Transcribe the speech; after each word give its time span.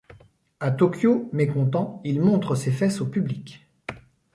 À 0.59 0.71
Tokyo, 0.71 1.29
mécontent, 1.31 2.01
il 2.03 2.21
montre 2.21 2.55
ses 2.55 2.71
fesses 2.71 3.01
au 3.01 3.05
public. 3.05 3.67